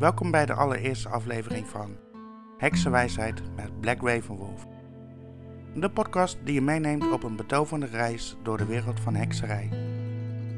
Welkom 0.00 0.30
bij 0.30 0.46
de 0.46 0.52
allereerste 0.52 1.08
aflevering 1.08 1.68
van 1.68 1.96
Heksenwijsheid 2.58 3.42
met 3.56 3.80
Black 3.80 4.02
Ravenwolf. 4.02 4.66
De 5.74 5.90
podcast 5.90 6.38
die 6.44 6.54
je 6.54 6.60
meeneemt 6.60 7.12
op 7.12 7.22
een 7.22 7.36
betoverende 7.36 7.86
reis 7.86 8.36
door 8.42 8.58
de 8.58 8.64
wereld 8.64 9.00
van 9.00 9.14
hekserij. 9.14 9.68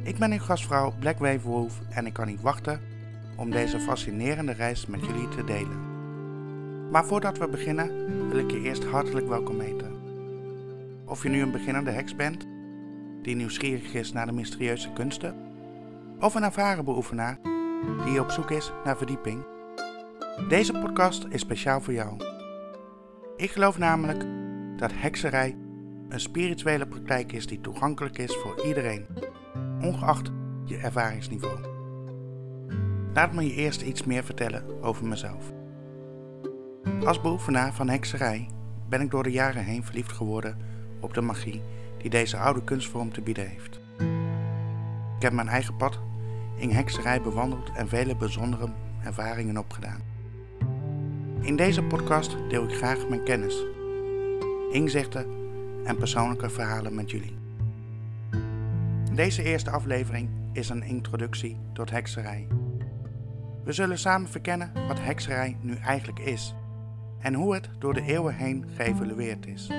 Ik 0.03 0.19
ben 0.19 0.33
uw 0.33 0.39
gastvrouw 0.39 0.95
Black 0.99 1.19
Ravenwolf 1.19 1.81
en 1.91 2.07
ik 2.07 2.13
kan 2.13 2.27
niet 2.27 2.41
wachten 2.41 2.81
om 3.37 3.51
deze 3.51 3.81
fascinerende 3.81 4.53
reis 4.53 4.87
met 4.87 5.07
jullie 5.07 5.29
te 5.29 5.45
delen. 5.45 5.81
Maar 6.91 7.05
voordat 7.05 7.39
we 7.39 7.49
beginnen 7.49 8.29
wil 8.29 8.39
ik 8.39 8.51
je 8.51 8.61
eerst 8.61 8.85
hartelijk 8.85 9.29
welkom 9.29 9.61
heten. 9.61 9.93
Of 11.07 11.23
je 11.23 11.29
nu 11.29 11.43
een 11.43 11.53
beginnende 11.53 11.91
heks 11.91 12.17
bent, 12.17 12.47
die 13.23 13.37
nieuwsgierig 13.37 13.95
is 13.95 14.13
naar 14.13 14.27
de 14.27 14.33
mysterieuze 14.33 14.93
kunsten, 14.93 15.37
of 16.21 16.35
een 16.35 16.45
ervaren 16.45 16.85
beoefenaar 16.85 17.39
die 18.05 18.21
op 18.21 18.31
zoek 18.31 18.51
is 18.51 18.73
naar 18.85 18.97
verdieping. 18.97 19.45
Deze 20.49 20.73
podcast 20.73 21.27
is 21.29 21.41
speciaal 21.41 21.81
voor 21.81 21.93
jou. 21.93 22.17
Ik 23.37 23.51
geloof 23.51 23.79
namelijk 23.79 24.27
dat 24.77 24.91
hekserij 24.95 25.57
een 26.09 26.21
spirituele 26.21 26.87
praktijk 26.87 27.33
is 27.33 27.47
die 27.47 27.61
toegankelijk 27.61 28.19
is 28.19 28.37
voor 28.37 28.65
iedereen, 28.67 29.07
ongeacht 29.81 30.31
je 30.65 30.77
ervaringsniveau. 30.77 31.59
Laat 33.15 33.33
me 33.33 33.43
je 33.43 33.55
eerst 33.55 33.83
iets 33.83 34.05
meer 34.05 34.25
vertellen 34.25 34.83
over 34.83 35.07
mezelf. 35.07 35.53
Als 37.05 37.21
beoefenaar 37.21 37.75
van 37.75 37.89
hekserij 37.89 38.49
ben 38.89 39.01
ik 39.01 39.11
door 39.11 39.23
de 39.23 39.31
jaren 39.31 39.65
heen 39.65 39.85
verliefd 39.85 40.13
geworden 40.13 40.59
op 41.01 41.15
de 41.15 41.21
magie 41.21 41.63
die 41.99 42.11
deze 42.11 42.37
oude 42.37 42.65
kunstvorm 42.65 43.13
te 43.13 43.21
bieden 43.21 43.49
heeft. 43.49 43.81
Ik 45.17 45.23
heb 45.23 45.33
mijn 45.33 45.49
eigen 45.49 45.77
pad 45.77 45.99
in 46.57 46.71
hekserij 46.71 47.23
bewandeld 47.23 47.71
en 47.75 47.89
vele 47.89 48.17
bijzondere 48.17 48.69
ervaringen 49.05 49.57
opgedaan. 49.57 50.01
In 51.41 51.57
deze 51.57 51.83
podcast 51.83 52.37
deel 52.49 52.65
ik 52.65 52.77
graag 52.77 53.09
mijn 53.09 53.25
kennis, 53.25 53.65
inzichten 54.71 55.27
en 55.85 55.97
persoonlijke 55.97 56.51
verhalen 56.51 56.95
met 56.95 57.11
jullie. 57.11 57.37
Deze 59.15 59.43
eerste 59.43 59.71
aflevering 59.71 60.29
is 60.53 60.69
een 60.69 60.83
introductie 60.83 61.57
tot 61.73 61.91
hekserij. 61.91 62.47
We 63.65 63.73
zullen 63.73 63.99
samen 63.99 64.29
verkennen 64.29 64.73
wat 64.89 65.01
hekserij 65.01 65.57
nu 65.61 65.75
eigenlijk 65.75 66.19
is 66.19 66.55
en 67.21 67.35
hoe 67.35 67.55
het 67.55 67.69
door 67.79 67.95
de 67.95 68.03
eeuwen 68.03 68.35
heen 68.35 68.65
geëvalueerd 68.77 69.47
is. 69.47 69.71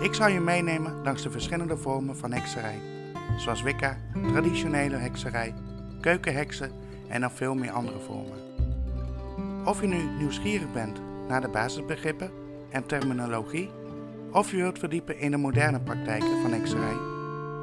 Ik 0.00 0.14
zal 0.14 0.28
je 0.28 0.40
meenemen 0.40 1.02
langs 1.02 1.22
de 1.22 1.30
verschillende 1.30 1.76
vormen 1.76 2.16
van 2.16 2.32
hekserij, 2.32 2.78
zoals 3.36 3.62
Wicca, 3.62 3.96
traditionele 4.28 4.96
hekserij, 4.96 5.54
keukenheksen 6.00 6.70
en 7.08 7.20
nog 7.20 7.32
veel 7.32 7.54
meer 7.54 7.70
andere 7.70 7.98
vormen. 7.98 8.38
Of 9.64 9.80
je 9.80 9.86
nu 9.86 10.02
nieuwsgierig 10.18 10.72
bent 10.72 11.00
naar 11.28 11.40
de 11.40 11.48
basisbegrippen 11.48 12.30
en 12.70 12.86
terminologie, 12.86 13.70
of 14.30 14.50
je 14.50 14.56
wilt 14.56 14.78
verdiepen 14.78 15.18
in 15.18 15.30
de 15.30 15.36
moderne 15.36 15.80
praktijken 15.80 16.42
van 16.42 16.52
hekserij, 16.52 16.96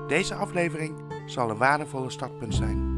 deze 0.08 0.36
aflevering 0.36 0.94
zal 1.26 1.50
een 1.50 1.58
waardevolle 1.58 2.10
startpunt 2.10 2.56
zijn. 2.56 2.98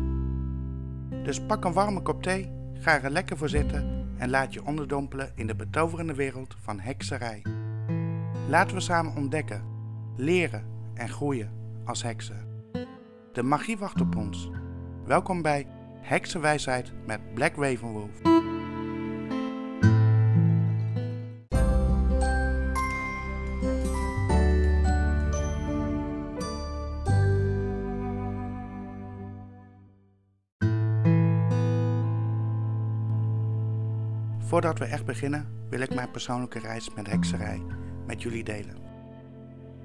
Dus 1.23 1.41
pak 1.45 1.65
een 1.65 1.73
warme 1.73 2.01
kop 2.01 2.23
thee, 2.23 2.51
ga 2.73 3.01
er 3.01 3.11
lekker 3.11 3.37
voor 3.37 3.49
zitten 3.49 4.05
en 4.17 4.29
laat 4.29 4.53
je 4.53 4.65
onderdompelen 4.65 5.31
in 5.35 5.47
de 5.47 5.55
betoverende 5.55 6.13
wereld 6.13 6.55
van 6.59 6.79
hekserij. 6.79 7.41
Laten 8.49 8.75
we 8.75 8.81
samen 8.81 9.15
ontdekken, 9.15 9.63
leren 10.15 10.65
en 10.93 11.09
groeien 11.09 11.49
als 11.85 12.03
heksen. 12.03 12.50
De 13.33 13.43
magie 13.43 13.77
wacht 13.77 14.01
op 14.01 14.15
ons. 14.15 14.49
Welkom 15.05 15.41
bij 15.41 15.67
Heksenwijsheid 16.01 16.91
met 17.05 17.33
Black 17.33 17.55
Ravenwolf. 17.55 18.09
Voordat 34.39 34.79
we 34.79 34.85
echt 34.85 35.05
beginnen, 35.05 35.65
wil 35.69 35.79
ik 35.79 35.95
mijn 35.95 36.11
persoonlijke 36.11 36.59
reis 36.59 36.93
met 36.93 37.07
hekserij 37.07 37.61
met 38.05 38.21
jullie 38.21 38.43
delen. 38.43 38.77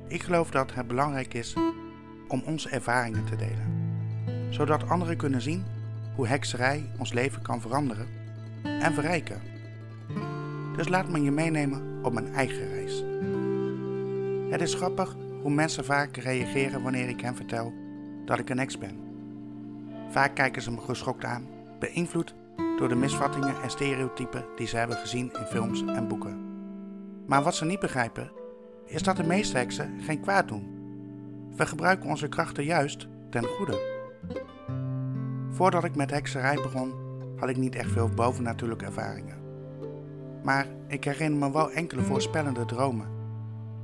Ik 0.08 0.22
geloof 0.22 0.50
dat 0.50 0.74
het 0.74 0.86
belangrijk 0.86 1.34
is 1.34 1.56
om 2.28 2.42
onze 2.46 2.68
ervaringen 2.68 3.24
te 3.24 3.36
delen, 3.36 3.92
zodat 4.50 4.88
anderen 4.88 5.16
kunnen 5.16 5.42
zien 5.42 5.64
hoe 6.14 6.26
hekserij 6.26 6.90
ons 6.98 7.12
leven 7.12 7.42
kan 7.42 7.60
veranderen 7.60 8.06
en 8.62 8.94
verrijken. 8.94 9.40
Dus 10.76 10.88
laat 10.88 11.08
me 11.08 11.22
je 11.22 11.30
meenemen 11.30 11.98
op 12.02 12.12
mijn 12.12 12.34
eigen 12.34 12.68
reis. 12.68 13.04
Het 14.50 14.60
is 14.60 14.74
grappig 14.74 15.16
hoe 15.42 15.50
mensen 15.50 15.84
vaak 15.84 16.16
reageren 16.16 16.82
wanneer 16.82 17.08
ik 17.08 17.20
hen 17.20 17.36
vertel 17.36 17.72
dat 18.24 18.38
ik 18.38 18.50
een 18.50 18.58
heks 18.58 18.78
ben. 18.78 18.98
Vaak 20.10 20.34
kijken 20.34 20.62
ze 20.62 20.70
me 20.70 20.80
geschokt 20.80 21.24
aan, 21.24 21.46
beïnvloed 21.78 22.34
door 22.78 22.88
de 22.88 22.94
misvattingen 22.94 23.62
en 23.62 23.70
stereotypen 23.70 24.44
die 24.56 24.66
ze 24.66 24.76
hebben 24.76 24.96
gezien 24.96 25.32
in 25.38 25.46
films 25.46 25.84
en 25.86 26.08
boeken. 26.08 26.44
Maar 27.26 27.42
wat 27.42 27.54
ze 27.54 27.64
niet 27.64 27.80
begrijpen, 27.80 28.30
is 28.84 29.02
dat 29.02 29.16
de 29.16 29.24
meeste 29.24 29.56
heksen 29.56 30.00
geen 30.00 30.20
kwaad 30.20 30.48
doen. 30.48 30.75
We 31.56 31.66
gebruiken 31.66 32.08
onze 32.08 32.28
krachten 32.28 32.64
juist 32.64 33.06
ten 33.30 33.44
goede. 33.44 33.94
Voordat 35.50 35.84
ik 35.84 35.94
met 35.94 36.10
hekserij 36.10 36.54
begon, 36.54 36.92
had 37.36 37.48
ik 37.48 37.56
niet 37.56 37.74
echt 37.74 37.90
veel 37.90 38.08
bovennatuurlijke 38.08 38.84
ervaringen. 38.84 39.36
Maar 40.42 40.66
ik 40.86 41.04
herinner 41.04 41.38
me 41.38 41.52
wel 41.52 41.70
enkele 41.70 42.02
voorspellende 42.02 42.64
dromen 42.64 43.06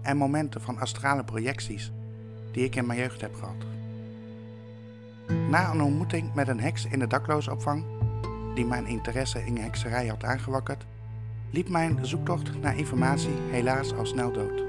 en 0.02 0.16
momenten 0.16 0.60
van 0.60 0.78
astrale 0.78 1.24
projecties 1.24 1.92
die 2.50 2.64
ik 2.64 2.76
in 2.76 2.86
mijn 2.86 2.98
jeugd 2.98 3.20
heb 3.20 3.34
gehad. 3.34 3.64
Na 5.48 5.70
een 5.70 5.82
ontmoeting 5.82 6.34
met 6.34 6.48
een 6.48 6.60
heks 6.60 6.86
in 6.86 6.98
de 6.98 7.06
daklozenopvang, 7.06 7.84
die 8.54 8.66
mijn 8.66 8.86
interesse 8.86 9.44
in 9.44 9.56
hekserij 9.56 10.06
had 10.06 10.24
aangewakkerd, 10.24 10.86
liep 11.50 11.68
mijn 11.68 12.06
zoektocht 12.06 12.60
naar 12.60 12.76
informatie 12.76 13.34
helaas 13.50 13.94
al 13.94 14.06
snel 14.06 14.32
dood. 14.32 14.61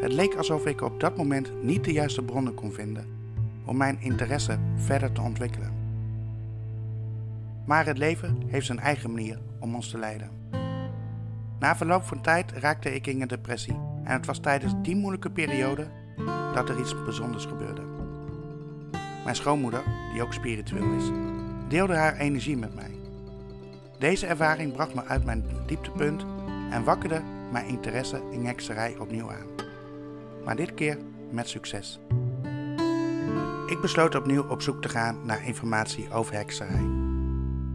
Het 0.00 0.12
leek 0.12 0.34
alsof 0.34 0.66
ik 0.66 0.80
op 0.80 1.00
dat 1.00 1.16
moment 1.16 1.62
niet 1.62 1.84
de 1.84 1.92
juiste 1.92 2.22
bronnen 2.22 2.54
kon 2.54 2.72
vinden 2.72 3.06
om 3.64 3.76
mijn 3.76 4.00
interesse 4.00 4.58
verder 4.76 5.12
te 5.12 5.20
ontwikkelen. 5.20 5.72
Maar 7.64 7.86
het 7.86 7.98
leven 7.98 8.42
heeft 8.46 8.66
zijn 8.66 8.78
eigen 8.78 9.12
manier 9.12 9.38
om 9.58 9.74
ons 9.74 9.90
te 9.90 9.98
leiden. 9.98 10.30
Na 11.58 11.76
verloop 11.76 12.02
van 12.02 12.20
tijd 12.20 12.52
raakte 12.52 12.94
ik 12.94 13.06
in 13.06 13.22
een 13.22 13.28
depressie 13.28 13.78
en 14.04 14.12
het 14.12 14.26
was 14.26 14.38
tijdens 14.38 14.74
die 14.82 14.96
moeilijke 14.96 15.30
periode 15.30 15.86
dat 16.54 16.68
er 16.68 16.80
iets 16.80 17.04
bijzonders 17.04 17.44
gebeurde. 17.44 17.82
Mijn 19.24 19.36
schoonmoeder, 19.36 19.82
die 20.12 20.22
ook 20.22 20.32
spiritueel 20.32 20.92
is, 20.92 21.10
deelde 21.68 21.94
haar 21.94 22.16
energie 22.16 22.56
met 22.56 22.74
mij. 22.74 22.90
Deze 23.98 24.26
ervaring 24.26 24.72
bracht 24.72 24.94
me 24.94 25.04
uit 25.04 25.24
mijn 25.24 25.44
dieptepunt 25.66 26.24
en 26.70 26.84
wakkerde 26.84 27.22
mijn 27.52 27.66
interesse 27.66 28.22
in 28.30 28.44
hekserij 28.44 28.96
opnieuw 28.98 29.30
aan. 29.30 29.49
Maar 30.44 30.56
dit 30.56 30.74
keer 30.74 30.98
met 31.30 31.48
succes. 31.48 32.00
Ik 33.66 33.80
besloot 33.80 34.14
opnieuw 34.14 34.42
op 34.42 34.62
zoek 34.62 34.82
te 34.82 34.88
gaan 34.88 35.26
naar 35.26 35.46
informatie 35.46 36.12
over 36.12 36.34
hekserij. 36.34 36.88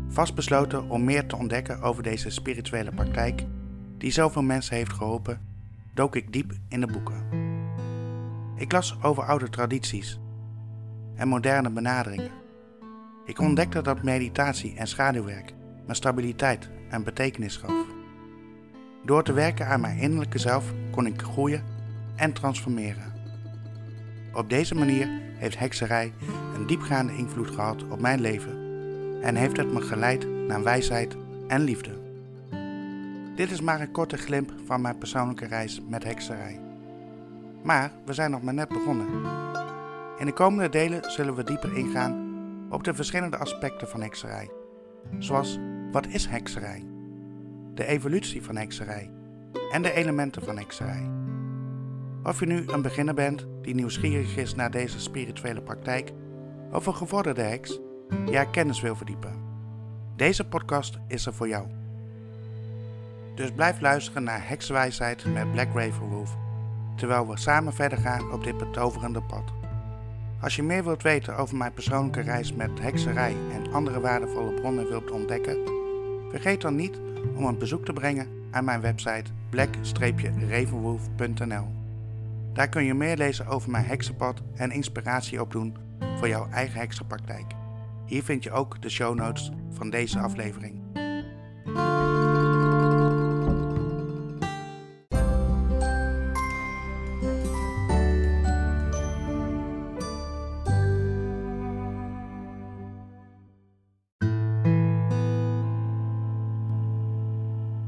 Vastbesloten 0.07 0.89
om 0.89 1.03
meer 1.03 1.25
te 1.27 1.35
ontdekken 1.35 1.81
over 1.81 2.03
deze 2.03 2.29
spirituele 2.29 2.91
praktijk, 2.91 3.43
die 3.97 4.11
zoveel 4.11 4.41
mensen 4.41 4.75
heeft 4.75 4.93
geholpen, 4.93 5.41
dook 5.93 6.15
ik 6.15 6.33
diep 6.33 6.53
in 6.67 6.81
de 6.81 6.87
boeken. 6.87 7.23
Ik 8.55 8.71
las 8.71 8.97
over 9.01 9.23
oude 9.23 9.49
tradities 9.49 10.19
en 11.15 11.27
moderne 11.27 11.69
benaderingen. 11.69 12.31
Ik 13.25 13.39
ontdekte 13.39 13.81
dat 13.81 14.03
meditatie 14.03 14.75
en 14.75 14.87
schaduwwerk 14.87 15.53
me 15.87 15.93
stabiliteit 15.93 16.69
en 16.89 17.03
betekenis 17.03 17.57
gaf. 17.57 17.85
Door 19.03 19.23
te 19.23 19.33
werken 19.33 19.67
aan 19.67 19.81
mijn 19.81 19.97
innerlijke 19.97 20.37
zelf 20.37 20.73
kon 20.91 21.05
ik 21.05 21.21
groeien 21.21 21.63
en 22.15 22.33
transformeren. 22.33 23.13
Op 24.33 24.49
deze 24.49 24.75
manier 24.75 25.09
heeft 25.37 25.59
hekserij 25.59 26.13
een 26.55 26.67
diepgaande 26.67 27.15
invloed 27.15 27.51
gehad 27.51 27.83
op 27.89 28.01
mijn 28.01 28.21
leven 28.21 28.63
en 29.21 29.35
heeft 29.35 29.57
het 29.57 29.73
me 29.73 29.81
geleid 29.81 30.27
naar 30.47 30.63
wijsheid 30.63 31.15
en 31.47 31.61
liefde. 31.61 32.03
Dit 33.35 33.51
is 33.51 33.61
maar 33.61 33.81
een 33.81 33.91
korte 33.91 34.17
glimp 34.17 34.53
van 34.65 34.81
mijn 34.81 34.97
persoonlijke 34.97 35.45
reis 35.45 35.81
met 35.87 36.03
hekserij. 36.03 36.59
Maar 37.63 37.91
we 38.05 38.13
zijn 38.13 38.31
nog 38.31 38.41
maar 38.41 38.53
net 38.53 38.67
begonnen. 38.67 39.07
In 40.17 40.25
de 40.25 40.33
komende 40.33 40.69
delen 40.69 41.11
zullen 41.11 41.35
we 41.35 41.43
dieper 41.43 41.77
ingaan 41.77 42.33
op 42.69 42.83
de 42.83 42.93
verschillende 42.93 43.37
aspecten 43.37 43.87
van 43.87 44.01
hekserij, 44.01 44.49
zoals 45.19 45.59
wat 45.91 46.07
is 46.07 46.25
hekserij, 46.25 46.83
de 47.73 47.85
evolutie 47.85 48.43
van 48.43 48.55
hekserij 48.55 49.11
en 49.71 49.81
de 49.81 49.93
elementen 49.93 50.43
van 50.43 50.57
hekserij. 50.57 51.14
Of 52.25 52.39
je 52.39 52.45
nu 52.45 52.63
een 52.67 52.81
beginner 52.81 53.13
bent 53.13 53.45
die 53.61 53.75
nieuwsgierig 53.75 54.37
is 54.37 54.55
naar 54.55 54.71
deze 54.71 54.99
spirituele 54.99 55.61
praktijk, 55.61 56.11
of 56.71 56.85
een 56.85 56.95
gevorderde 56.95 57.41
heks, 57.41 57.79
ja 58.25 58.43
kennis 58.43 58.81
wil 58.81 58.95
verdiepen. 58.95 59.43
Deze 60.15 60.47
podcast 60.47 60.97
is 61.07 61.25
er 61.25 61.33
voor 61.33 61.47
jou. 61.47 61.67
Dus 63.35 63.51
blijf 63.51 63.81
luisteren 63.81 64.23
naar 64.23 64.47
Hekswijsheid 64.47 65.25
met 65.33 65.51
Black 65.51 65.67
Ravenwolf, 65.73 66.35
terwijl 66.95 67.27
we 67.27 67.37
samen 67.37 67.73
verder 67.73 67.97
gaan 67.97 68.31
op 68.31 68.43
dit 68.43 68.57
betoverende 68.57 69.21
pad. 69.21 69.53
Als 70.41 70.55
je 70.55 70.63
meer 70.63 70.83
wilt 70.83 71.03
weten 71.03 71.37
over 71.37 71.57
mijn 71.57 71.73
persoonlijke 71.73 72.21
reis 72.21 72.53
met 72.53 72.79
hekserij 72.79 73.35
en 73.53 73.73
andere 73.73 73.99
waardevolle 73.99 74.53
bronnen 74.53 74.89
wilt 74.89 75.11
ontdekken, 75.11 75.57
vergeet 76.29 76.61
dan 76.61 76.75
niet 76.75 76.99
om 77.35 77.45
een 77.45 77.57
bezoek 77.57 77.85
te 77.85 77.93
brengen 77.93 78.27
aan 78.51 78.65
mijn 78.65 78.81
website 78.81 79.31
black-ravenwolf.nl. 79.49 81.84
Daar 82.55 82.69
kun 82.69 82.83
je 82.83 82.93
meer 82.93 83.17
lezen 83.17 83.47
over 83.47 83.71
mijn 83.71 83.85
heksenpad 83.85 84.41
en 84.53 84.71
inspiratie 84.71 85.41
opdoen 85.41 85.75
voor 86.17 86.27
jouw 86.27 86.49
eigen 86.49 86.79
heksenpraktijk. 86.79 87.53
Hier 88.05 88.23
vind 88.23 88.43
je 88.43 88.51
ook 88.51 88.81
de 88.81 88.89
show 88.89 89.15
notes 89.15 89.51
van 89.69 89.89
deze 89.89 90.19
aflevering. 90.19 90.83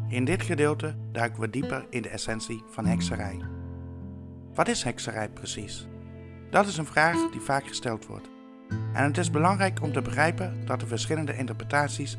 In 0.07 0.25
dit 0.25 0.41
gedeelte 0.41 0.95
duiken 1.11 1.39
we 1.41 1.49
dieper 1.49 1.85
in 1.89 2.01
de 2.01 2.09
essentie 2.09 2.63
van 2.69 2.85
hekserij. 2.85 3.56
Wat 4.57 4.68
is 4.68 4.83
hekserij 4.83 5.30
precies? 5.30 5.88
Dat 6.50 6.68
is 6.68 6.77
een 6.77 6.86
vraag 6.86 7.30
die 7.31 7.42
vaak 7.42 7.68
gesteld 7.68 8.06
wordt. 8.06 8.30
En 8.94 9.04
het 9.04 9.18
is 9.18 9.31
belangrijk 9.31 9.81
om 9.81 9.94
te 9.94 10.01
begrijpen 10.01 10.65
dat 10.65 10.81
er 10.81 10.88
verschillende 10.88 11.38
interpretaties 11.38 12.18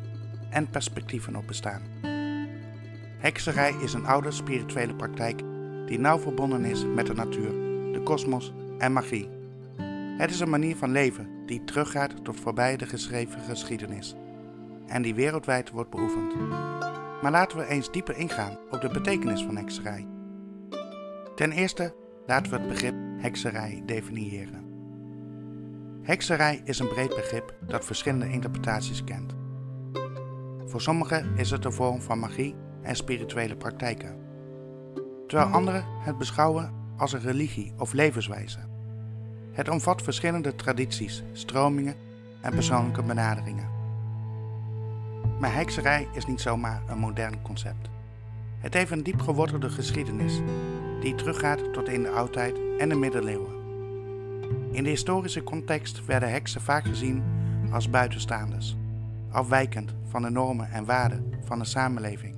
en 0.49 0.69
perspectieven 0.69 1.35
op 1.35 1.47
bestaan. 1.47 1.81
Hekserij 3.17 3.73
is 3.81 3.93
een 3.93 4.05
oude 4.05 4.31
spirituele 4.31 4.95
praktijk 4.95 5.41
die 5.85 5.99
nauw 5.99 6.19
verbonden 6.19 6.65
is 6.65 6.85
met 6.85 7.05
de 7.05 7.13
natuur, 7.13 7.51
de 7.91 8.01
kosmos 8.03 8.53
en 8.77 8.93
magie. 8.93 9.29
Het 10.17 10.31
is 10.31 10.39
een 10.39 10.49
manier 10.49 10.75
van 10.75 10.91
leven 10.91 11.45
die 11.45 11.63
teruggaat 11.63 12.23
tot 12.23 12.39
voorbij 12.39 12.77
de 12.77 12.85
geschreven 12.85 13.41
geschiedenis 13.41 14.15
en 14.87 15.01
die 15.01 15.15
wereldwijd 15.15 15.69
wordt 15.69 15.89
beoefend. 15.89 16.35
Maar 17.21 17.31
laten 17.31 17.57
we 17.57 17.65
eens 17.65 17.91
dieper 17.91 18.17
ingaan 18.17 18.57
op 18.71 18.81
de 18.81 18.89
betekenis 18.89 19.43
van 19.43 19.55
hekserij. 19.55 20.07
Ten 21.35 21.51
eerste 21.51 21.98
laten 22.29 22.51
we 22.51 22.57
het 22.57 22.67
begrip 22.67 22.95
hekserij 23.17 23.83
definiëren. 23.85 24.63
Hekserij 26.01 26.61
is 26.63 26.79
een 26.79 26.87
breed 26.87 27.15
begrip 27.15 27.55
dat 27.67 27.85
verschillende 27.85 28.29
interpretaties 28.29 29.03
kent. 29.03 29.35
Voor 30.65 30.81
sommigen 30.81 31.37
is 31.37 31.51
het 31.51 31.65
een 31.65 31.73
vorm 31.73 32.01
van 32.01 32.19
magie 32.19 32.55
en 32.81 32.95
spirituele 32.95 33.55
praktijken, 33.55 34.15
terwijl 35.27 35.49
anderen 35.49 35.85
het 35.99 36.17
beschouwen 36.17 36.73
als 36.97 37.13
een 37.13 37.21
religie 37.21 37.73
of 37.77 37.93
levenswijze. 37.93 38.59
Het 39.51 39.69
omvat 39.69 40.01
verschillende 40.01 40.55
tradities, 40.55 41.23
stromingen 41.33 41.95
en 42.41 42.51
persoonlijke 42.51 43.03
benaderingen. 43.03 43.69
Maar 45.39 45.53
hekserij 45.53 46.07
is 46.13 46.25
niet 46.25 46.41
zomaar 46.41 46.81
een 46.87 46.99
modern 46.99 47.41
concept. 47.41 47.89
Het 48.59 48.73
heeft 48.73 48.91
een 48.91 49.03
diep 49.03 49.21
gewortelde 49.21 49.69
geschiedenis 49.69 50.41
die 51.01 51.15
teruggaat 51.15 51.73
tot 51.73 51.87
in 51.87 52.03
de 52.03 52.09
oudheid 52.09 52.55
en 52.77 52.89
de 52.89 52.95
middeleeuwen. 52.95 53.57
In 54.71 54.83
de 54.83 54.89
historische 54.89 55.43
context 55.43 56.05
werden 56.05 56.31
heksen 56.31 56.61
vaak 56.61 56.85
gezien 56.85 57.23
als 57.71 57.89
buitenstaanders, 57.89 58.77
afwijkend 59.31 59.93
van 60.09 60.21
de 60.21 60.29
normen 60.29 60.71
en 60.71 60.85
waarden 60.85 61.33
van 61.45 61.59
de 61.59 61.65
samenleving. 61.65 62.35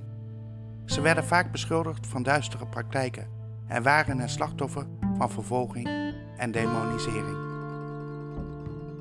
Ze 0.84 1.00
werden 1.00 1.24
vaak 1.24 1.52
beschuldigd 1.52 2.06
van 2.06 2.22
duistere 2.22 2.66
praktijken 2.66 3.26
en 3.66 3.82
waren 3.82 4.18
het 4.18 4.30
slachtoffer 4.30 4.86
van 5.16 5.30
vervolging 5.30 5.88
en 6.36 6.50
demonisering. 6.50 7.36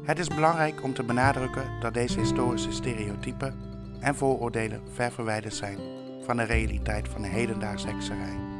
Het 0.03 0.19
is 0.19 0.27
belangrijk 0.27 0.83
om 0.83 0.93
te 0.93 1.03
benadrukken 1.03 1.79
dat 1.79 1.93
deze 1.93 2.19
historische 2.19 2.71
stereotypen 2.71 3.55
en 3.99 4.15
vooroordelen 4.15 4.81
ver 4.93 5.11
verwijderd 5.11 5.53
zijn 5.53 5.77
van 6.25 6.37
de 6.37 6.43
realiteit 6.43 7.07
van 7.07 7.21
de 7.21 7.27
hedendaagse 7.27 7.87
hekserij. 7.87 8.50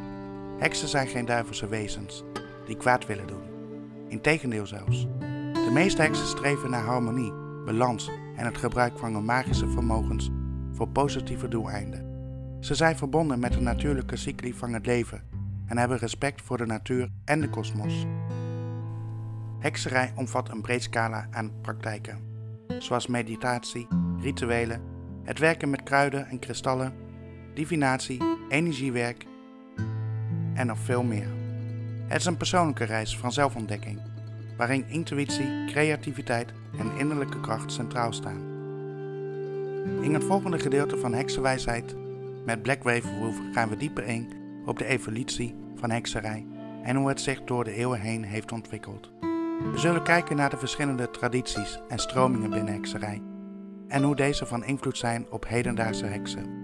Heksen 0.61 0.87
zijn 0.87 1.07
geen 1.07 1.25
duivelse 1.25 1.67
wezens 1.67 2.23
die 2.65 2.77
kwaad 2.77 3.05
willen 3.05 3.27
doen. 3.27 3.41
Integendeel 4.07 4.65
zelfs. 4.65 5.07
De 5.53 5.69
meeste 5.73 6.01
heksen 6.01 6.27
streven 6.27 6.69
naar 6.69 6.83
harmonie, 6.83 7.33
balans 7.65 8.09
en 8.35 8.45
het 8.45 8.57
gebruik 8.57 8.97
van 8.97 9.13
hun 9.13 9.25
magische 9.25 9.69
vermogens 9.69 10.29
voor 10.71 10.87
positieve 10.87 11.47
doeleinden. 11.47 12.05
Ze 12.59 12.75
zijn 12.75 12.97
verbonden 12.97 13.39
met 13.39 13.53
de 13.53 13.61
natuurlijke 13.61 14.15
cycli 14.15 14.53
van 14.53 14.73
het 14.73 14.85
leven 14.85 15.23
en 15.65 15.77
hebben 15.77 15.97
respect 15.97 16.41
voor 16.41 16.57
de 16.57 16.65
natuur 16.65 17.09
en 17.25 17.41
de 17.41 17.49
kosmos. 17.49 18.05
Hekserij 19.59 20.13
omvat 20.15 20.49
een 20.49 20.61
breed 20.61 20.83
scala 20.83 21.27
aan 21.31 21.51
praktijken, 21.61 22.19
zoals 22.79 23.07
meditatie, 23.07 23.87
rituelen, 24.19 24.81
het 25.23 25.39
werken 25.39 25.69
met 25.69 25.83
kruiden 25.83 26.27
en 26.27 26.39
kristallen, 26.39 26.93
divinatie, 27.53 28.23
energiewerk 28.49 29.29
en 30.53 30.67
nog 30.67 30.79
veel 30.79 31.03
meer. 31.03 31.27
Het 32.07 32.19
is 32.19 32.25
een 32.25 32.37
persoonlijke 32.37 32.83
reis 32.83 33.17
van 33.17 33.31
zelfontdekking, 33.31 33.99
waarin 34.57 34.87
intuïtie, 34.87 35.65
creativiteit 35.67 36.53
en 36.77 36.97
innerlijke 36.97 37.39
kracht 37.39 37.71
centraal 37.71 38.13
staan. 38.13 38.49
In 40.01 40.13
het 40.13 40.23
volgende 40.23 40.59
gedeelte 40.59 40.97
van 40.97 41.13
Heksenwijsheid 41.13 41.95
met 42.45 42.61
Black 42.61 42.83
Wave 42.83 43.17
Wolf 43.19 43.35
gaan 43.51 43.69
we 43.69 43.77
dieper 43.77 44.03
in 44.03 44.33
op 44.65 44.77
de 44.77 44.85
evolutie 44.85 45.55
van 45.75 45.91
hekserij 45.91 46.45
en 46.83 46.95
hoe 46.95 47.07
het 47.07 47.21
zich 47.21 47.43
door 47.43 47.63
de 47.63 47.73
eeuwen 47.73 47.99
heen 47.99 48.23
heeft 48.23 48.51
ontwikkeld. 48.51 49.11
We 49.71 49.77
zullen 49.77 50.03
kijken 50.03 50.35
naar 50.35 50.49
de 50.49 50.57
verschillende 50.57 51.11
tradities 51.11 51.79
en 51.89 51.99
stromingen 51.99 52.49
binnen 52.49 52.73
hekserij 52.73 53.21
en 53.87 54.03
hoe 54.03 54.15
deze 54.15 54.45
van 54.45 54.63
invloed 54.63 54.97
zijn 54.97 55.25
op 55.29 55.47
hedendaagse 55.47 56.05
heksen. 56.05 56.60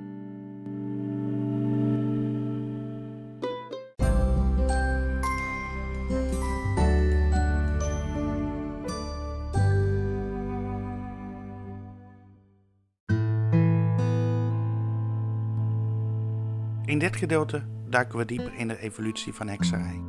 Gedeelte 17.17 17.63
duiken 17.89 18.17
we 18.17 18.25
dieper 18.25 18.53
in 18.53 18.67
de 18.67 18.79
evolutie 18.79 19.33
van 19.33 19.47
hekserij. 19.47 20.01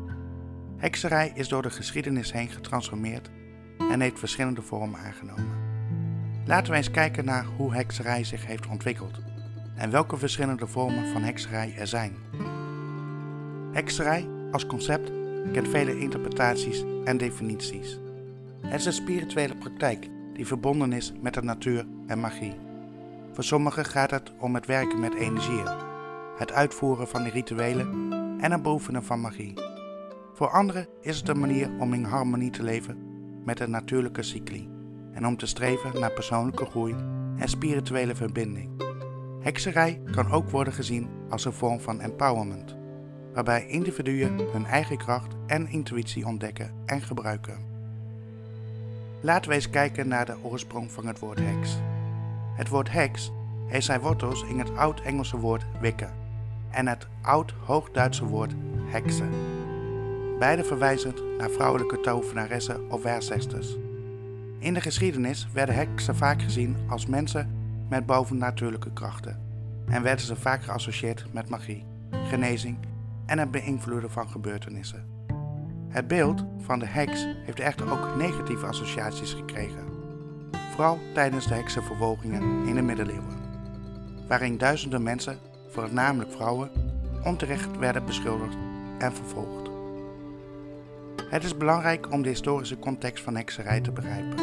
Hekserij 0.77 1.33
is 1.35 1.49
door 1.49 1.63
de 1.63 1.71
geschiedenis 1.71 2.33
heen 2.33 2.49
getransformeerd 2.49 3.31
en 3.91 4.01
heeft 4.01 4.19
verschillende 4.19 4.63
vormen 4.63 5.01
aangenomen. 5.01 5.49
Laten 6.45 6.71
we 6.71 6.77
eens 6.77 6.91
kijken 6.91 7.25
naar 7.25 7.45
hoe 7.57 7.75
hekserij 7.75 8.25
zich 8.25 8.47
heeft 8.47 8.67
ontwikkeld 8.67 9.21
en 9.77 9.91
welke 9.91 10.17
verschillende 10.17 10.67
vormen 10.67 11.07
van 11.13 11.23
hekserij 11.23 11.75
er 11.79 11.87
zijn. 11.87 12.17
Hekserij 13.73 14.29
als 14.53 14.67
concept 14.67 15.13
kent 15.53 15.69
vele 15.69 15.99
interpretaties 15.99 16.85
en 17.05 17.17
definities. 17.17 17.99
Het 18.61 18.81
is 18.81 18.87
een 18.87 18.93
spirituele 18.93 19.57
praktijk 19.57 20.09
die 20.35 20.47
verbonden 20.47 20.93
is 20.93 21.13
met 21.21 21.35
de 21.35 21.43
natuur 21.43 21.87
en 22.07 22.21
magie. 22.21 22.57
Voor 23.33 23.45
sommigen 23.45 23.85
gaat 23.85 24.11
het 24.11 24.33
om 24.39 24.55
het 24.55 24.67
werken 24.67 25.01
met 25.01 25.15
energieën 25.15 25.88
het 26.39 26.53
uitvoeren 26.53 27.09
van 27.09 27.23
de 27.23 27.31
rituelen 27.31 28.13
en 28.41 28.53
het 28.53 28.63
beoefenen 28.63 29.05
van 29.05 29.21
magie. 29.21 29.55
Voor 30.35 30.51
anderen 30.51 30.87
is 31.01 31.17
het 31.17 31.29
een 31.29 31.39
manier 31.39 31.71
om 31.79 31.93
in 31.95 32.05
harmonie 32.05 32.51
te 32.51 32.63
leven 32.63 32.99
met 33.45 33.59
de 33.59 33.69
natuurlijke 33.69 34.23
cycli 34.23 34.69
en 35.13 35.27
om 35.27 35.37
te 35.37 35.47
streven 35.47 36.01
naar 36.01 36.13
persoonlijke 36.13 36.65
groei 36.65 36.95
en 37.37 37.49
spirituele 37.49 38.15
verbinding. 38.15 38.83
Hekserij 39.41 40.01
kan 40.11 40.31
ook 40.31 40.51
worden 40.51 40.73
gezien 40.73 41.09
als 41.29 41.45
een 41.45 41.53
vorm 41.53 41.81
van 41.81 42.01
empowerment, 42.01 42.77
waarbij 43.35 43.67
individuen 43.67 44.39
hun 44.53 44.67
eigen 44.67 44.99
kracht 44.99 45.35
en 45.47 45.69
intuïtie 45.69 46.27
ontdekken 46.27 46.73
en 46.87 47.03
gebruiken. 47.03 47.59
Laten 49.21 49.51
we 49.51 49.57
eens 49.57 49.71
kijken 49.71 50.09
naar 50.09 50.27
de 50.27 50.37
oorsprong 50.43 50.93
van 50.93 51.07
het 51.07 51.19
woord 51.19 51.39
heks. 51.39 51.79
Het 52.55 52.69
woord 52.69 52.91
heks 52.91 53.33
heeft 53.67 53.87
zijn 53.87 54.01
wortels 54.01 54.43
in 54.43 54.59
het 54.59 54.77
oud-Engelse 54.77 55.39
woord 55.39 55.65
wikke 55.81 56.18
en 56.71 56.87
het 56.87 57.07
oud-Hoogduitse 57.23 58.25
woord 58.25 58.55
heksen. 58.85 59.31
Beide 60.39 60.65
verwijzend 60.65 61.23
naar 61.39 61.51
vrouwelijke 61.51 62.01
tovenaressen 62.01 62.91
of 62.91 63.03
waarzegsters. 63.03 63.77
In 64.59 64.75
de 64.75 64.81
geschiedenis 64.81 65.49
werden 65.53 65.75
heksen 65.75 66.17
vaak 66.17 66.43
gezien 66.43 66.77
als 66.89 67.07
mensen 67.07 67.51
met 67.89 68.07
bovennatuurlijke 68.07 68.93
krachten 68.93 69.41
en 69.89 70.03
werden 70.03 70.25
ze 70.25 70.37
vaak 70.37 70.63
geassocieerd 70.63 71.25
met 71.33 71.49
magie, 71.49 71.85
genezing 72.11 72.79
en 73.27 73.39
het 73.39 73.51
beïnvloeden 73.51 74.11
van 74.11 74.29
gebeurtenissen. 74.29 75.05
Het 75.89 76.09
beeld 76.09 76.45
van 76.61 76.79
de 76.79 76.87
heks 76.87 77.27
heeft 77.45 77.61
echter 77.61 77.91
ook 77.91 78.17
negatieve 78.17 78.67
associaties 78.67 79.33
gekregen. 79.33 79.87
vooral 80.71 80.99
tijdens 81.15 81.47
de 81.47 81.55
heksenvervolgingen 81.55 82.67
in 82.67 82.75
de 82.75 82.83
middeleeuwen, 82.83 83.37
waarin 84.29 84.59
duizenden 84.59 85.03
mensen, 85.03 85.39
voornamelijk 85.69 86.33
vrouwen, 86.33 86.71
onterecht 87.25 87.79
werden 87.79 88.05
beschuldigd 88.05 88.57
en 88.99 89.13
vervolgd. 89.13 89.71
Het 91.31 91.45
is 91.45 91.57
belangrijk 91.57 92.13
om 92.13 92.23
de 92.23 92.29
historische 92.29 92.79
context 92.79 93.25
van 93.25 93.37
hekserij 93.37 93.81
te 93.81 93.93
begrijpen. 93.93 94.39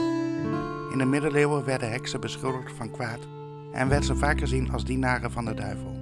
In 0.91 0.97
de 0.97 1.05
middeleeuwen 1.05 1.65
werden 1.65 1.91
heksen 1.91 2.21
beschuldigd 2.21 2.71
van 2.71 2.91
kwaad 2.91 3.19
en 3.71 3.87
werden 3.87 4.05
ze 4.05 4.15
vaak 4.15 4.39
gezien 4.39 4.71
als 4.71 4.85
dienaren 4.85 5.31
van 5.31 5.45
de 5.45 5.53
duivel. 5.53 5.93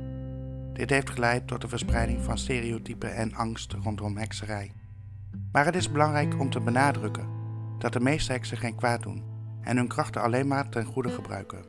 Dit 0.73 0.89
heeft 0.89 1.09
geleid 1.09 1.47
tot 1.47 1.61
de 1.61 1.67
verspreiding 1.67 2.21
van 2.21 2.37
stereotypen 2.37 3.15
en 3.15 3.33
angst 3.33 3.73
rondom 3.83 4.17
hekserij. 4.17 4.71
Maar 5.51 5.65
het 5.65 5.75
is 5.75 5.91
belangrijk 5.91 6.39
om 6.39 6.49
te 6.49 6.59
benadrukken 6.59 7.27
dat 7.79 7.93
de 7.93 7.99
meeste 7.99 8.31
heksen 8.31 8.57
geen 8.57 8.75
kwaad 8.75 9.03
doen 9.03 9.23
en 9.61 9.77
hun 9.77 9.87
krachten 9.87 10.21
alleen 10.21 10.47
maar 10.47 10.69
ten 10.69 10.85
goede 10.85 11.09
gebruiken. 11.09 11.65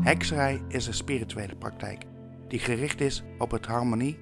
Hekserij 0.00 0.62
is 0.68 0.86
een 0.86 0.94
spirituele 0.94 1.56
praktijk 1.56 2.04
die 2.48 2.58
gericht 2.58 3.00
is 3.00 3.22
op 3.38 3.50
het 3.50 3.66
harmonie, 3.66 4.18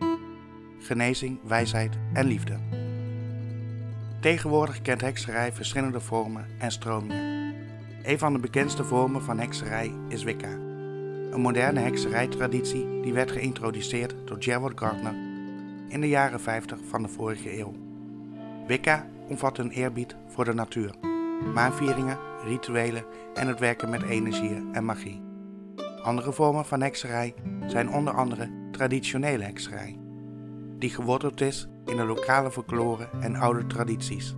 genezing, 0.78 1.38
wijsheid 1.42 1.98
en 2.12 2.26
liefde. 2.26 2.58
Tegenwoordig 4.20 4.82
kent 4.82 5.00
hekserij 5.00 5.52
verschillende 5.52 6.00
vormen 6.00 6.46
en 6.58 6.70
stromingen. 6.70 7.54
Een 8.02 8.18
van 8.18 8.32
de 8.32 8.38
bekendste 8.38 8.84
vormen 8.84 9.22
van 9.22 9.38
hekserij 9.38 9.92
is 10.08 10.22
Wicca, 10.22 10.50
een 11.30 11.40
moderne 11.40 11.80
hekserijtraditie 11.80 13.00
die 13.02 13.12
werd 13.12 13.30
geïntroduceerd 13.30 14.14
door 14.24 14.36
Gerald 14.40 14.78
Gardner 14.78 15.14
in 15.88 16.00
de 16.00 16.08
jaren 16.08 16.40
50 16.40 16.78
van 16.88 17.02
de 17.02 17.08
vorige 17.08 17.58
eeuw. 17.58 17.74
Wicca 18.66 19.06
omvat 19.28 19.58
een 19.58 19.70
eerbied 19.70 20.16
voor 20.26 20.44
de 20.44 20.54
natuur, 20.54 20.94
maanvieringen, 21.54 22.18
rituelen 22.44 23.04
en 23.34 23.48
het 23.48 23.58
werken 23.58 23.90
met 23.90 24.02
energieën 24.02 24.68
en 24.72 24.84
magie. 24.84 25.25
Andere 26.06 26.32
vormen 26.32 26.64
van 26.64 26.80
hekserij 26.80 27.34
zijn 27.66 27.90
onder 27.90 28.14
andere 28.14 28.50
traditionele 28.72 29.44
hekserij, 29.44 29.98
die 30.78 30.90
geworteld 30.90 31.40
is 31.40 31.68
in 31.86 31.96
de 31.96 32.04
lokale 32.04 32.50
folklore 32.50 33.08
en 33.20 33.36
oude 33.36 33.66
tradities. 33.66 34.34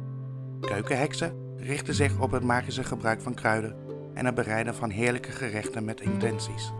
Keukenheksen 0.61 1.57
richten 1.57 1.95
zich 1.95 2.21
op 2.21 2.31
het 2.31 2.43
magische 2.43 2.85
gebruik 2.85 3.21
van 3.21 3.35
kruiden 3.35 3.77
en 4.15 4.27
het 4.27 4.35
bereiden 4.35 4.75
van 4.75 4.91
heerlijke 4.91 5.31
gerechten 5.31 5.85
met 5.85 6.01
intenties. 6.01 6.73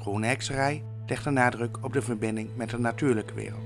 Groene 0.00 0.26
hekserij 0.26 0.84
legt 1.06 1.24
de 1.24 1.30
nadruk 1.30 1.84
op 1.84 1.92
de 1.92 2.02
verbinding 2.02 2.56
met 2.56 2.70
de 2.70 2.78
natuurlijke 2.78 3.34
wereld. 3.34 3.62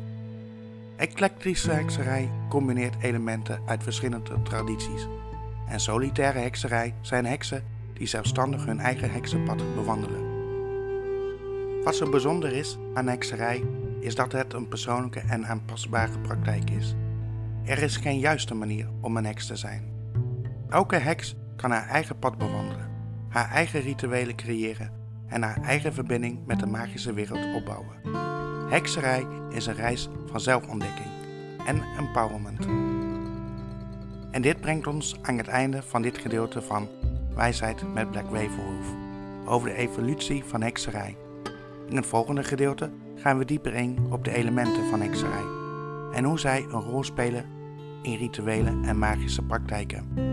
Eclectische 0.96 1.70
hekserij 1.70 2.30
combineert 2.48 3.02
elementen 3.02 3.60
uit 3.66 3.82
verschillende 3.82 4.42
tradities. 4.42 5.06
En 5.68 5.80
solitaire 5.80 6.38
hekserij 6.38 6.94
zijn 7.00 7.26
heksen 7.26 7.64
die 8.02 8.10
zelfstandig 8.10 8.64
hun 8.64 8.80
eigen 8.80 9.10
heksenpad 9.10 9.74
bewandelen. 9.74 10.22
Wat 11.84 11.96
zo 11.96 12.10
bijzonder 12.10 12.52
is 12.52 12.78
aan 12.94 13.06
hekserij 13.06 13.64
is 14.00 14.14
dat 14.14 14.32
het 14.32 14.52
een 14.52 14.68
persoonlijke 14.68 15.20
en 15.20 15.46
aanpasbare 15.46 16.18
praktijk 16.18 16.70
is. 16.70 16.94
Er 17.64 17.82
is 17.82 17.96
geen 17.96 18.18
juiste 18.18 18.54
manier 18.54 18.88
om 19.00 19.16
een 19.16 19.24
heks 19.24 19.46
te 19.46 19.56
zijn. 19.56 19.92
Elke 20.68 20.96
heks 20.96 21.36
kan 21.56 21.70
haar 21.70 21.88
eigen 21.88 22.18
pad 22.18 22.38
bewandelen, 22.38 22.90
haar 23.28 23.50
eigen 23.50 23.80
rituelen 23.80 24.36
creëren 24.36 24.92
en 25.26 25.42
haar 25.42 25.60
eigen 25.60 25.92
verbinding 25.92 26.46
met 26.46 26.60
de 26.60 26.66
magische 26.66 27.12
wereld 27.12 27.54
opbouwen. 27.54 27.96
Hekserij 28.68 29.26
is 29.50 29.66
een 29.66 29.74
reis 29.74 30.08
van 30.26 30.40
zelfontdekking 30.40 31.10
en 31.66 31.82
empowerment. 31.98 32.66
En 34.30 34.42
dit 34.42 34.60
brengt 34.60 34.86
ons 34.86 35.16
aan 35.22 35.38
het 35.38 35.48
einde 35.48 35.82
van 35.82 36.02
dit 36.02 36.18
gedeelte 36.18 36.62
van 36.62 36.88
Wijsheid 37.34 37.94
met 37.94 38.10
Black 38.10 38.30
Wavelhoof 38.30 38.94
over 39.44 39.68
de 39.68 39.74
evolutie 39.74 40.44
van 40.44 40.62
hekserij. 40.62 41.16
In 41.88 41.96
het 41.96 42.06
volgende 42.06 42.44
gedeelte 42.44 42.90
gaan 43.16 43.38
we 43.38 43.44
dieper 43.44 43.74
in 43.74 43.98
op 44.10 44.24
de 44.24 44.34
elementen 44.34 44.84
van 44.84 45.00
hekserij 45.00 45.44
en 46.12 46.24
hoe 46.24 46.38
zij 46.38 46.62
een 46.62 46.82
rol 46.82 47.04
spelen 47.04 47.44
in 48.02 48.16
rituelen 48.16 48.84
en 48.84 48.98
magische 48.98 49.42
praktijken. 49.42 50.31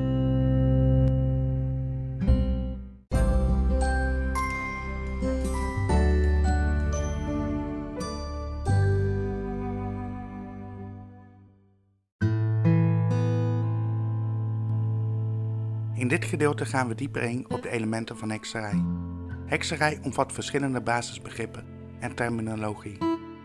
In 16.00 16.08
dit 16.08 16.26
gedeelte 16.26 16.66
gaan 16.66 16.88
we 16.88 16.96
dieper 16.96 17.22
in 17.22 17.46
op 17.50 17.62
de 17.62 17.70
elementen 17.70 18.18
van 18.18 18.30
hekserij. 18.30 18.84
Hekserij 19.46 20.00
omvat 20.04 20.34
verschillende 20.34 20.82
basisbegrippen 20.82 21.66
en 22.00 22.16
terminologie 22.16 22.98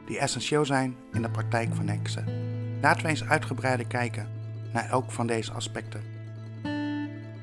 die 0.07 0.19
essentieel 0.19 0.65
zijn 0.65 0.97
in 1.13 1.23
de 1.23 1.31
praktijk 1.31 1.75
van 1.75 1.89
heksen. 1.89 2.25
Laten 2.81 3.03
we 3.03 3.09
eens 3.09 3.25
uitgebreider 3.25 3.87
kijken 3.87 4.29
naar 4.73 4.89
elk 4.91 5.11
van 5.11 5.27
deze 5.27 5.53
aspecten. 5.53 6.01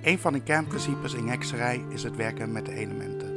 Een 0.01 0.19
van 0.19 0.33
de 0.33 0.43
kernprincipes 0.43 1.13
in 1.13 1.27
hekserij 1.27 1.83
is 1.89 2.03
het 2.03 2.15
werken 2.15 2.51
met 2.51 2.65
de 2.65 2.73
elementen. 2.73 3.29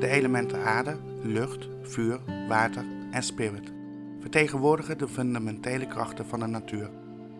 De 0.00 0.08
elementen 0.08 0.64
aarde, 0.64 0.96
lucht, 1.22 1.68
vuur, 1.82 2.20
water 2.48 2.84
en 3.10 3.22
spirit 3.22 3.72
vertegenwoordigen 4.20 4.98
de 4.98 5.08
fundamentele 5.08 5.86
krachten 5.86 6.26
van 6.26 6.40
de 6.40 6.46
natuur 6.46 6.90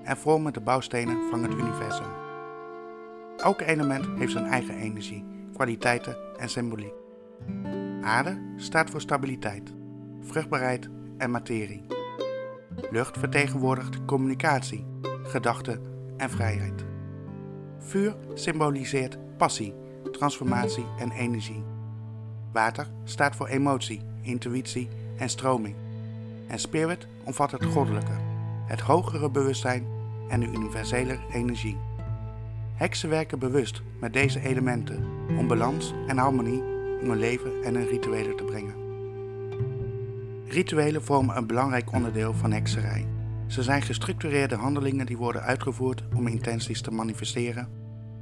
en 0.02 0.16
vormen 0.16 0.52
de 0.52 0.61
bouwstenen 0.61 1.28
van 1.30 1.42
het 1.42 1.52
universum. 1.52 2.32
Elk 3.42 3.61
element 3.61 4.06
heeft 4.18 4.32
zijn 4.32 4.44
eigen 4.44 4.75
energie, 4.75 5.25
kwaliteiten 5.54 6.16
en 6.38 6.49
symboliek. 6.49 6.92
Aarde 8.02 8.38
staat 8.56 8.90
voor 8.90 9.00
stabiliteit, 9.00 9.75
vruchtbaarheid 10.20 10.88
en 11.18 11.30
materie. 11.30 11.87
Lucht 12.90 13.18
vertegenwoordigt 13.18 14.04
communicatie, 14.04 14.87
gedachten 15.22 15.80
en 16.16 16.30
vrijheid. 16.30 16.84
Vuur 17.78 18.16
symboliseert 18.34 19.18
passie, 19.37 19.75
transformatie 20.12 20.87
en 20.99 21.11
energie. 21.11 21.64
Water 22.52 22.87
staat 23.04 23.37
voor 23.37 23.46
emotie, 23.46 24.00
intuïtie 24.20 24.88
en 25.16 25.28
stroming. 25.28 25.75
En 26.46 26.58
spirit 26.58 27.06
omvat 27.25 27.50
het 27.50 27.64
goddelijke, 27.64 28.16
het 28.66 28.80
hogere 28.80 29.30
bewustzijn 29.30 29.87
en 30.28 30.40
de 30.40 30.46
universele 30.46 31.18
energie. 31.32 31.78
Heksen 32.75 33.09
werken 33.09 33.38
bewust 33.38 33.83
met 34.00 34.12
deze 34.12 34.41
elementen 34.41 35.05
om 35.38 35.49
balans 35.49 35.95
en 36.07 36.19
harmonie 36.19 36.62
in 37.00 37.09
hun 37.09 37.19
leven 37.19 37.62
en 37.62 37.75
hun 37.75 37.87
rituelen 37.87 38.37
te 38.37 38.45
brengen. 38.45 38.75
Rituelen 40.47 41.05
vormen 41.05 41.37
een 41.37 41.47
belangrijk 41.47 41.93
onderdeel 41.93 42.35
van 42.35 42.52
hekserij. 42.52 43.07
Ze 43.47 43.62
zijn 43.62 43.83
gestructureerde 43.83 44.55
handelingen 44.55 45.07
die 45.07 45.17
worden 45.17 45.43
uitgevoerd 45.43 46.05
om 46.14 46.26
intenties 46.26 46.83
te 46.83 46.91
manifesteren, 46.91 47.69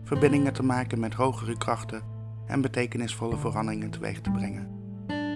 verbindingen 0.05 0.53
te 0.53 0.63
maken 0.63 1.01
met 1.01 1.15
hogere 1.15 1.59
krachten 1.59 2.03
en 2.47 2.61
betekenisvolle 2.61 3.37
veranderingen 3.37 3.91
teweeg 3.91 4.21
te 4.21 4.31
brengen. 4.31 4.69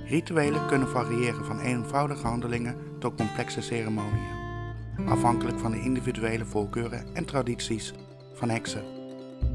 Rituelen 0.06 0.66
kunnen 0.66 0.88
variëren 0.88 1.44
van 1.44 1.60
eenvoudige 1.60 2.26
handelingen 2.26 2.76
tot 2.98 3.14
complexe 3.14 3.60
ceremonieën, 3.60 5.06
afhankelijk 5.06 5.58
van 5.58 5.70
de 5.70 5.80
individuele 5.80 6.44
voorkeuren 6.44 7.06
en 7.14 7.24
tradities 7.24 7.94
van 8.32 8.50
heksen. 8.50 9.03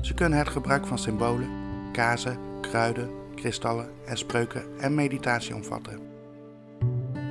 Ze 0.01 0.13
kunnen 0.13 0.39
het 0.39 0.49
gebruik 0.49 0.87
van 0.87 0.97
symbolen, 0.97 1.49
kazen, 1.91 2.37
kruiden, 2.61 3.09
kristallen 3.35 3.89
en 4.05 4.17
spreuken 4.17 4.79
en 4.79 4.95
meditatie 4.95 5.55
omvatten. 5.55 5.99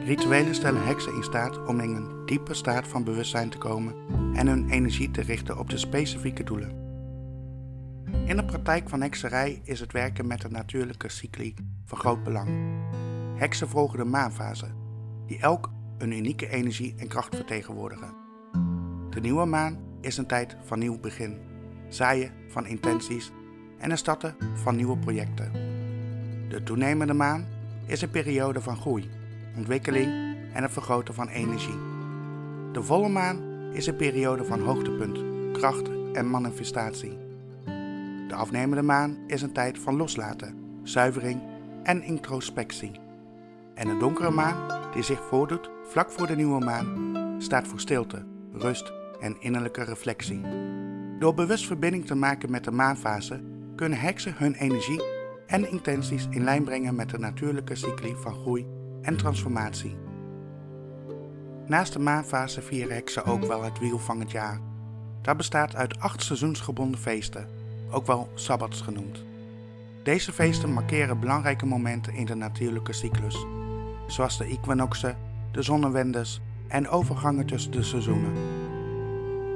Rituelen 0.04 0.54
stellen 0.54 0.86
heksen 0.86 1.14
in 1.14 1.22
staat 1.22 1.66
om 1.66 1.80
in 1.80 1.94
een 1.94 2.26
diepe 2.26 2.54
staat 2.54 2.88
van 2.88 3.04
bewustzijn 3.04 3.48
te 3.48 3.58
komen 3.58 3.94
en 4.34 4.46
hun 4.46 4.70
energie 4.70 5.10
te 5.10 5.20
richten 5.20 5.58
op 5.58 5.70
de 5.70 5.76
specifieke 5.76 6.44
doelen. 6.44 6.86
In 8.24 8.36
de 8.36 8.44
praktijk 8.44 8.88
van 8.88 9.00
hekserij 9.00 9.60
is 9.64 9.80
het 9.80 9.92
werken 9.92 10.26
met 10.26 10.40
de 10.40 10.48
natuurlijke 10.50 11.08
cycli 11.08 11.54
van 11.84 11.98
groot 11.98 12.22
belang. 12.22 12.48
Heksen 13.36 13.68
volgen 13.68 13.98
de 13.98 14.04
maanfase, 14.04 14.66
die 15.26 15.40
elk 15.40 15.70
een 15.98 16.12
unieke 16.12 16.48
energie 16.48 16.94
en 16.96 17.08
kracht 17.08 17.36
vertegenwoordigen. 17.36 18.14
De 19.10 19.20
nieuwe 19.20 19.44
maan 19.44 19.78
is 20.00 20.16
een 20.16 20.26
tijd 20.26 20.56
van 20.64 20.78
nieuw 20.78 21.00
begin 21.00 21.47
zaaien 21.88 22.33
van 22.49 22.66
intenties 22.66 23.33
en 23.78 23.90
het 23.90 23.99
starten 23.99 24.37
van 24.54 24.76
nieuwe 24.76 24.99
projecten. 24.99 25.52
De 26.49 26.62
toenemende 26.62 27.14
maan 27.14 27.47
is 27.87 28.02
een 28.02 28.11
periode 28.11 28.61
van 28.61 28.76
groei, 28.76 29.11
ontwikkeling 29.57 30.07
en 30.52 30.62
het 30.62 30.73
vergroten 30.73 31.14
van 31.14 31.28
energie. 31.28 31.78
De 32.73 32.83
volle 32.83 33.09
maan 33.09 33.40
is 33.73 33.87
een 33.87 33.97
periode 33.97 34.45
van 34.45 34.61
hoogtepunt, 34.61 35.18
kracht 35.52 35.90
en 36.12 36.30
manifestatie. 36.30 37.18
De 38.28 38.35
afnemende 38.35 38.83
maan 38.83 39.16
is 39.26 39.42
een 39.42 39.52
tijd 39.52 39.78
van 39.78 39.97
loslaten, 39.97 40.54
zuivering 40.83 41.40
en 41.83 42.02
introspectie. 42.02 42.92
En 43.75 43.88
de 43.88 43.97
donkere 43.97 44.30
maan, 44.30 44.90
die 44.92 45.02
zich 45.02 45.21
voordoet 45.21 45.71
vlak 45.88 46.11
voor 46.11 46.26
de 46.26 46.37
nieuwe 46.37 46.64
maan, 46.64 47.14
staat 47.38 47.66
voor 47.66 47.80
stilte, 47.80 48.25
rust 48.52 48.92
en 49.21 49.37
innerlijke 49.40 49.85
reflectie. 49.85 50.40
Door 51.18 51.34
bewust 51.34 51.66
verbinding 51.66 52.06
te 52.06 52.14
maken 52.14 52.50
met 52.50 52.64
de 52.64 52.70
maanfase 52.70 53.40
kunnen 53.76 53.98
heksen 53.98 54.34
hun 54.37 54.54
energie 54.54 55.02
en 55.46 55.70
intenties 55.70 56.26
in 56.30 56.44
lijn 56.44 56.64
brengen 56.64 56.94
met 56.94 57.10
de 57.10 57.18
natuurlijke 57.18 57.75
cycli 57.75 58.14
van 58.16 58.34
groei 58.34 58.66
en 59.02 59.16
transformatie. 59.16 59.96
Naast 61.66 61.92
de 61.92 61.98
maanfase 61.98 62.62
vieren 62.62 62.94
heksen 62.94 63.25
ook 63.25 63.44
wel 63.44 63.62
het 63.62 63.78
wiel 63.78 63.98
van 63.98 64.20
het 64.20 64.30
jaar. 64.30 64.60
Dat 65.22 65.37
bestaat 65.37 65.75
uit 65.75 66.00
acht 66.00 66.22
seizoensgebonden 66.22 67.00
feesten, 67.00 67.48
ook 67.90 68.06
wel 68.06 68.28
sabbats 68.34 68.80
genoemd. 68.80 69.25
Deze 70.02 70.32
feesten 70.32 70.72
markeren 70.72 71.20
belangrijke 71.20 71.66
momenten 71.66 72.14
in 72.14 72.26
de 72.26 72.34
natuurlijke 72.34 72.92
cyclus, 72.92 73.46
zoals 74.06 74.38
de 74.38 74.44
equinoxen, 74.44 75.16
de 75.52 75.62
zonnewendes 75.62 76.40
en 76.68 76.88
overgangen 76.88 77.46
tussen 77.46 77.70
de 77.70 77.82
seizoenen. 77.82 78.57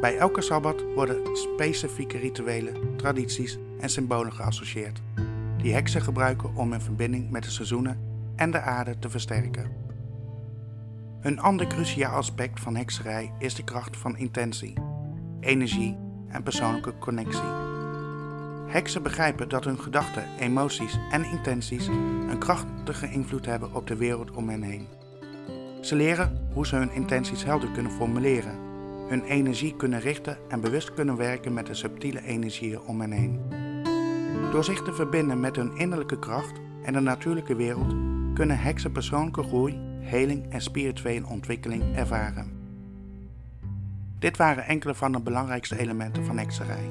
Bij 0.02 0.16
elke 0.16 0.40
sabbat 0.40 0.84
worden 0.94 1.36
specifieke 1.36 2.18
rituelen, 2.18 2.96
tradities 2.96 3.58
en 3.80 3.88
symbolen 3.88 4.32
geassocieerd, 4.32 5.02
die 5.56 5.72
heksen 5.72 6.02
gebruiken 6.02 6.54
om 6.54 6.70
hun 6.70 6.80
verbinding 6.80 7.30
met 7.30 7.42
de 7.42 7.50
seizoenen 7.50 8.00
en 8.36 8.50
de 8.50 8.60
aarde 8.60 8.98
te 8.98 9.10
versterken. 9.10 9.70
Een 11.20 11.40
ander 11.40 11.66
cruciaal 11.66 12.16
aspect 12.16 12.60
van 12.60 12.76
hekserij 12.76 13.32
is 13.38 13.54
de 13.54 13.64
kracht 13.64 13.96
van 13.96 14.16
intentie, 14.16 14.74
energie 15.40 15.96
en 16.28 16.42
persoonlijke 16.42 16.98
connectie. 16.98 17.50
Heksen 18.66 19.02
begrijpen 19.02 19.48
dat 19.48 19.64
hun 19.64 19.78
gedachten, 19.78 20.24
emoties 20.38 20.98
en 21.10 21.24
intenties 21.24 21.86
een 21.86 22.38
krachtige 22.38 23.10
invloed 23.10 23.46
hebben 23.46 23.74
op 23.74 23.86
de 23.86 23.96
wereld 23.96 24.30
om 24.30 24.48
hen 24.48 24.62
heen. 24.62 24.86
Ze 25.80 25.94
leren 25.94 26.48
hoe 26.52 26.66
ze 26.66 26.76
hun 26.76 26.92
intenties 26.92 27.44
helder 27.44 27.70
kunnen 27.70 27.92
formuleren, 27.92 28.61
hun 29.12 29.24
energie 29.24 29.76
kunnen 29.76 30.00
richten 30.00 30.38
en 30.48 30.60
bewust 30.60 30.94
kunnen 30.94 31.16
werken 31.16 31.52
met 31.52 31.66
de 31.66 31.74
subtiele 31.74 32.22
energieën 32.22 32.80
om 32.80 33.00
hen 33.00 33.10
heen. 33.10 33.40
Door 34.50 34.64
zich 34.64 34.82
te 34.82 34.92
verbinden 34.92 35.40
met 35.40 35.56
hun 35.56 35.76
innerlijke 35.76 36.18
kracht 36.18 36.60
en 36.82 36.92
de 36.92 37.00
natuurlijke 37.00 37.56
wereld 37.56 37.94
kunnen 38.34 38.58
heksen 38.58 38.92
persoonlijke 38.92 39.42
groei, 39.42 39.78
heling 40.00 40.52
en 40.52 40.60
spirituele 40.60 41.26
ontwikkeling 41.26 41.96
ervaren. 41.96 42.60
Dit 44.18 44.36
waren 44.36 44.66
enkele 44.66 44.94
van 44.94 45.12
de 45.12 45.20
belangrijkste 45.20 45.78
elementen 45.78 46.24
van 46.24 46.38
hekserij. 46.38 46.90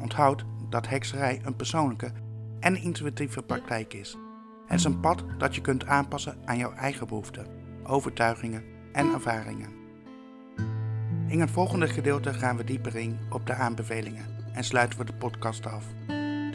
Onthoud 0.00 0.44
dat 0.68 0.88
hekserij 0.88 1.40
een 1.44 1.56
persoonlijke 1.56 2.12
en 2.60 2.76
intuïtieve 2.76 3.42
praktijk 3.42 3.94
is. 3.94 4.16
Het 4.66 4.78
is 4.78 4.84
een 4.84 5.00
pad 5.00 5.24
dat 5.38 5.54
je 5.54 5.60
kunt 5.60 5.86
aanpassen 5.86 6.36
aan 6.44 6.58
jouw 6.58 6.72
eigen 6.72 7.06
behoeften, 7.06 7.46
overtuigingen 7.84 8.64
en 8.92 9.12
ervaringen. 9.12 9.81
In 11.32 11.40
het 11.40 11.50
volgende 11.50 11.88
gedeelte 11.88 12.34
gaan 12.34 12.56
we 12.56 12.64
dieper 12.64 12.96
in 12.96 13.18
op 13.30 13.46
de 13.46 13.54
aanbevelingen 13.54 14.24
en 14.54 14.64
sluiten 14.64 14.98
we 14.98 15.04
de 15.04 15.12
podcast 15.12 15.66
af. 15.66 15.84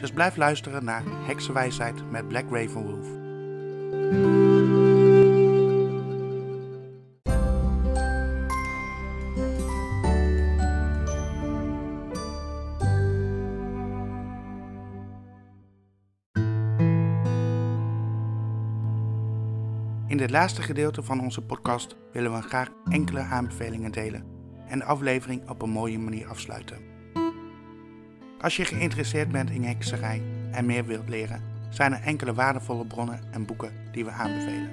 Dus 0.00 0.10
blijf 0.10 0.36
luisteren 0.36 0.84
naar 0.84 1.02
Heksenwijsheid 1.26 2.10
met 2.10 2.28
Black 2.28 2.44
Raven 2.50 2.82
Wolf. 2.82 3.06
In 20.06 20.16
dit 20.16 20.30
laatste 20.30 20.62
gedeelte 20.62 21.02
van 21.02 21.20
onze 21.20 21.42
podcast 21.42 21.96
willen 22.12 22.32
we 22.32 22.42
graag 22.42 22.68
enkele 22.88 23.20
aanbevelingen 23.20 23.92
delen 23.92 24.37
en 24.68 24.78
de 24.78 24.84
aflevering 24.84 25.48
op 25.48 25.62
een 25.62 25.70
mooie 25.70 25.98
manier 25.98 26.26
afsluiten. 26.26 26.78
Als 28.40 28.56
je 28.56 28.64
geïnteresseerd 28.64 29.28
bent 29.28 29.50
in 29.50 29.64
hekserij 29.64 30.22
en 30.50 30.66
meer 30.66 30.84
wilt 30.84 31.08
leren, 31.08 31.42
zijn 31.68 31.92
er 31.92 32.02
enkele 32.02 32.34
waardevolle 32.34 32.86
bronnen 32.86 33.20
en 33.30 33.46
boeken 33.46 33.72
die 33.92 34.04
we 34.04 34.10
aanbevelen. 34.10 34.70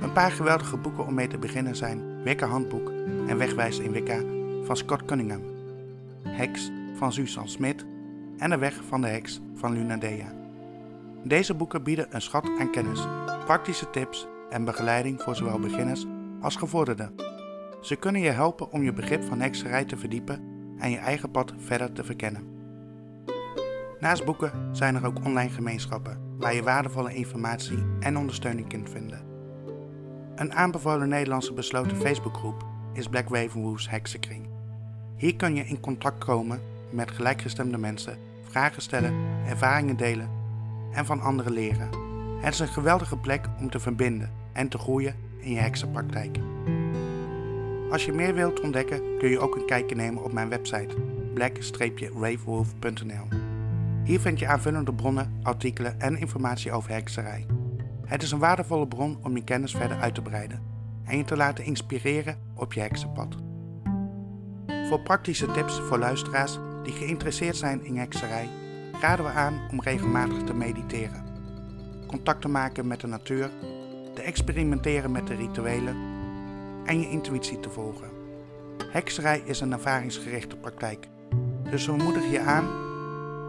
Een 0.00 0.12
paar 0.12 0.30
geweldige 0.30 0.76
boeken 0.76 1.06
om 1.06 1.14
mee 1.14 1.26
te 1.26 1.38
beginnen 1.38 1.76
zijn 1.76 2.22
Wicca 2.22 2.46
Handboek 2.46 2.90
en 3.26 3.38
Wegwijs 3.38 3.78
in 3.78 3.92
Wicca 3.92 4.20
van 4.64 4.76
Scott 4.76 5.04
Cunningham, 5.04 5.42
Heks 6.28 6.70
van 6.94 7.12
Susan 7.12 7.48
Smith 7.48 7.84
en 8.38 8.50
De 8.50 8.58
Weg 8.58 8.80
van 8.88 9.00
de 9.00 9.08
Heks 9.08 9.40
van 9.54 9.72
Luna 9.72 9.96
Dea. 9.96 10.32
Deze 11.24 11.54
boeken 11.54 11.82
bieden 11.82 12.06
een 12.10 12.22
schat 12.22 12.50
aan 12.58 12.70
kennis, 12.70 13.06
praktische 13.44 13.90
tips 13.90 14.26
en 14.50 14.64
begeleiding 14.64 15.22
voor 15.22 15.36
zowel 15.36 15.58
beginners 15.58 16.06
als 16.40 16.56
gevorderden. 16.56 17.33
Ze 17.84 17.96
kunnen 17.96 18.20
je 18.20 18.30
helpen 18.30 18.72
om 18.72 18.82
je 18.82 18.92
begrip 18.92 19.24
van 19.24 19.40
hekserij 19.40 19.84
te 19.84 19.96
verdiepen 19.96 20.42
en 20.78 20.90
je 20.90 20.96
eigen 20.96 21.30
pad 21.30 21.52
verder 21.56 21.92
te 21.92 22.04
verkennen. 22.04 22.46
Naast 24.00 24.24
boeken 24.24 24.76
zijn 24.76 24.94
er 24.94 25.06
ook 25.06 25.24
online 25.24 25.50
gemeenschappen 25.50 26.18
waar 26.38 26.54
je 26.54 26.62
waardevolle 26.62 27.14
informatie 27.14 27.78
en 28.00 28.18
ondersteuning 28.18 28.68
kunt 28.68 28.90
vinden. 28.90 29.22
Een 30.34 30.52
aanbevolen 30.52 31.08
Nederlandse 31.08 31.52
besloten 31.52 31.96
Facebookgroep 31.96 32.64
is 32.92 33.08
Black 33.08 33.28
Ravenwoos 33.28 33.90
Heksenkring. 33.90 34.48
Hier 35.16 35.36
kun 35.36 35.54
je 35.54 35.66
in 35.66 35.80
contact 35.80 36.24
komen 36.24 36.60
met 36.90 37.10
gelijkgestemde 37.10 37.78
mensen, 37.78 38.18
vragen 38.48 38.82
stellen, 38.82 39.14
ervaringen 39.46 39.96
delen 39.96 40.28
en 40.92 41.06
van 41.06 41.20
anderen 41.20 41.52
leren. 41.52 41.88
Het 42.40 42.54
is 42.54 42.60
een 42.60 42.68
geweldige 42.68 43.16
plek 43.16 43.48
om 43.60 43.70
te 43.70 43.80
verbinden 43.80 44.30
en 44.52 44.68
te 44.68 44.78
groeien 44.78 45.14
in 45.38 45.50
je 45.50 45.60
heksenpraktijk. 45.60 46.38
Als 47.94 48.04
je 48.04 48.12
meer 48.12 48.34
wilt 48.34 48.60
ontdekken 48.60 49.18
kun 49.18 49.28
je 49.28 49.38
ook 49.38 49.56
een 49.56 49.66
kijkje 49.66 49.94
nemen 49.94 50.24
op 50.24 50.32
mijn 50.32 50.48
website 50.48 50.94
black-ravewolf.nl. 51.34 53.28
Hier 54.04 54.20
vind 54.20 54.38
je 54.38 54.46
aanvullende 54.46 54.94
bronnen, 54.94 55.40
artikelen 55.42 56.00
en 56.00 56.16
informatie 56.16 56.72
over 56.72 56.90
hekserij. 56.90 57.46
Het 58.04 58.22
is 58.22 58.30
een 58.30 58.38
waardevolle 58.38 58.88
bron 58.88 59.18
om 59.22 59.36
je 59.36 59.44
kennis 59.44 59.74
verder 59.74 60.00
uit 60.00 60.14
te 60.14 60.22
breiden 60.22 60.62
en 61.04 61.16
je 61.16 61.24
te 61.24 61.36
laten 61.36 61.64
inspireren 61.64 62.38
op 62.54 62.72
je 62.72 62.80
heksenpad. 62.80 63.36
Voor 64.88 65.00
praktische 65.00 65.46
tips 65.46 65.80
voor 65.80 65.98
luisteraars 65.98 66.58
die 66.82 66.92
geïnteresseerd 66.92 67.56
zijn 67.56 67.84
in 67.84 67.96
hekserij, 67.96 68.48
raden 69.00 69.24
we 69.24 69.30
aan 69.30 69.60
om 69.70 69.80
regelmatig 69.80 70.42
te 70.42 70.54
mediteren, 70.54 71.24
contact 72.06 72.40
te 72.40 72.48
maken 72.48 72.86
met 72.86 73.00
de 73.00 73.06
natuur, 73.06 73.50
te 74.14 74.22
experimenteren 74.22 75.12
met 75.12 75.26
de 75.26 75.34
rituelen 75.34 76.13
en 76.84 77.00
je 77.00 77.10
intuïtie 77.10 77.60
te 77.60 77.70
volgen. 77.70 78.10
Hekserij 78.90 79.42
is 79.44 79.60
een 79.60 79.72
ervaringsgerichte 79.72 80.56
praktijk, 80.56 81.08
dus 81.70 81.86
we 81.86 81.92
moedigen 81.92 82.30
je 82.30 82.40
aan 82.40 82.82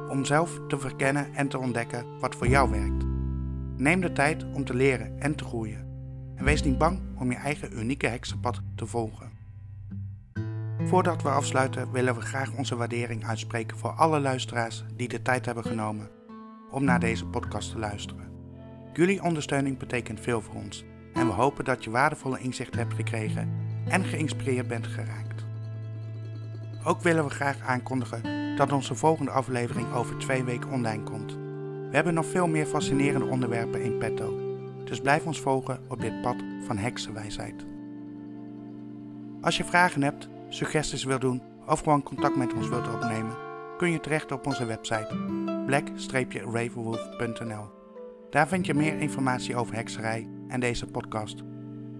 om 0.09 0.25
zelf 0.25 0.59
te 0.67 0.79
verkennen 0.79 1.33
en 1.33 1.47
te 1.47 1.57
ontdekken 1.57 2.19
wat 2.19 2.35
voor 2.35 2.47
jou 2.47 2.69
werkt. 2.69 3.05
Neem 3.77 4.01
de 4.01 4.11
tijd 4.11 4.45
om 4.53 4.65
te 4.65 4.73
leren 4.73 5.19
en 5.19 5.35
te 5.35 5.43
groeien. 5.43 5.85
En 6.35 6.45
wees 6.45 6.63
niet 6.63 6.77
bang 6.77 6.99
om 7.19 7.31
je 7.31 7.37
eigen 7.37 7.79
unieke 7.79 8.07
heksenpad 8.07 8.61
te 8.75 8.85
volgen. 8.85 9.31
Voordat 10.83 11.21
we 11.21 11.29
afsluiten 11.29 11.91
willen 11.91 12.15
we 12.15 12.21
graag 12.21 12.53
onze 12.57 12.75
waardering 12.75 13.25
uitspreken 13.25 13.77
voor 13.77 13.91
alle 13.91 14.19
luisteraars 14.19 14.83
die 14.95 15.07
de 15.07 15.21
tijd 15.21 15.45
hebben 15.45 15.63
genomen 15.63 16.09
om 16.71 16.83
naar 16.83 16.99
deze 16.99 17.25
podcast 17.25 17.71
te 17.71 17.79
luisteren. 17.79 18.31
Jullie 18.93 19.23
ondersteuning 19.23 19.77
betekent 19.77 20.19
veel 20.19 20.41
voor 20.41 20.55
ons 20.55 20.85
en 21.15 21.27
we 21.27 21.33
hopen 21.33 21.65
dat 21.65 21.83
je 21.83 21.89
waardevolle 21.89 22.39
inzicht 22.39 22.75
hebt 22.75 22.93
gekregen 22.93 23.49
en 23.87 24.03
geïnspireerd 24.03 24.67
bent 24.67 24.87
geraakt. 24.87 25.45
Ook 26.83 27.01
willen 27.01 27.23
we 27.23 27.29
graag 27.29 27.59
aankondigen 27.59 28.55
dat 28.55 28.71
onze 28.71 28.95
volgende 28.95 29.31
aflevering 29.31 29.93
over 29.93 30.17
twee 30.17 30.43
weken 30.43 30.71
online 30.71 31.03
komt. 31.03 31.33
We 31.89 31.91
hebben 31.91 32.13
nog 32.13 32.25
veel 32.25 32.47
meer 32.47 32.65
fascinerende 32.65 33.25
onderwerpen 33.25 33.81
in 33.81 33.97
petto, 33.97 34.39
dus 34.83 35.01
blijf 35.01 35.25
ons 35.25 35.41
volgen 35.41 35.79
op 35.87 36.01
dit 36.01 36.21
pad 36.21 36.35
van 36.65 36.77
heksenwijsheid. 36.77 37.65
Als 39.41 39.57
je 39.57 39.63
vragen 39.63 40.03
hebt, 40.03 40.29
suggesties 40.49 41.03
wilt 41.03 41.21
doen 41.21 41.41
of 41.67 41.79
gewoon 41.79 42.03
contact 42.03 42.35
met 42.35 42.53
ons 42.53 42.69
wilt 42.69 42.93
opnemen, 42.93 43.35
kun 43.77 43.91
je 43.91 43.99
terecht 43.99 44.31
op 44.31 44.45
onze 44.45 44.65
website 44.65 45.15
black-ravenwolf.nl. 45.65 47.69
Daar 48.29 48.47
vind 48.47 48.65
je 48.65 48.73
meer 48.73 48.99
informatie 48.99 49.55
over 49.55 49.75
hekserij 49.75 50.27
en 50.47 50.59
deze 50.59 50.85
podcast, 50.85 51.43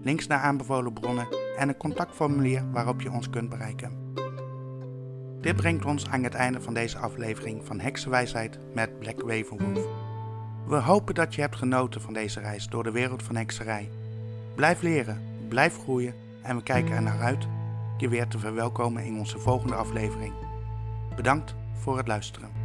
links 0.02 0.26
naar 0.26 0.40
aanbevolen 0.40 0.92
bronnen 0.92 1.26
en 1.56 1.68
een 1.68 1.76
contactformulier 1.76 2.70
waarop 2.70 3.00
je 3.00 3.10
ons 3.10 3.30
kunt 3.30 3.48
bereiken. 3.48 4.14
Dit 5.40 5.56
brengt 5.56 5.84
ons 5.84 6.08
aan 6.08 6.22
het 6.22 6.34
einde 6.34 6.60
van 6.60 6.74
deze 6.74 6.98
aflevering 6.98 7.64
van 7.64 7.80
Heksenwijsheid 7.80 8.58
met 8.74 8.98
Black 8.98 9.20
Ravenwolf. 9.20 9.86
We 10.66 10.76
hopen 10.76 11.14
dat 11.14 11.34
je 11.34 11.40
hebt 11.40 11.56
genoten 11.56 12.00
van 12.00 12.12
deze 12.12 12.40
reis 12.40 12.68
door 12.68 12.82
de 12.82 12.90
wereld 12.90 13.22
van 13.22 13.36
hekserij. 13.36 13.90
Blijf 14.54 14.82
leren, 14.82 15.22
blijf 15.48 15.78
groeien 15.78 16.14
en 16.42 16.56
we 16.56 16.62
kijken 16.62 16.94
er 16.94 17.02
naar 17.02 17.20
uit 17.20 17.46
je 17.96 18.08
weer 18.08 18.28
te 18.28 18.38
verwelkomen 18.38 19.04
in 19.04 19.18
onze 19.18 19.38
volgende 19.38 19.74
aflevering. 19.74 20.32
Bedankt 21.16 21.54
voor 21.72 21.96
het 21.96 22.06
luisteren. 22.06 22.55